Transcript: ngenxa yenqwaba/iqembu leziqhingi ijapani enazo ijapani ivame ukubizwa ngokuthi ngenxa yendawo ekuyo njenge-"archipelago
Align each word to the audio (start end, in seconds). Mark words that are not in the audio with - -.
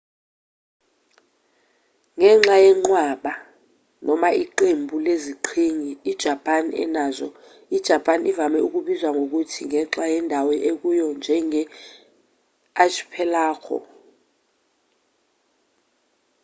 ngenxa 2.17 2.55
yenqwaba/iqembu 2.65 4.95
leziqhingi 5.05 5.91
ijapani 6.11 6.71
enazo 6.83 7.27
ijapani 7.77 8.23
ivame 8.31 8.59
ukubizwa 8.67 9.09
ngokuthi 9.15 9.59
ngenxa 9.69 10.03
yendawo 10.13 10.51
ekuyo 10.69 11.07
njenge-"archipelago 11.17 13.77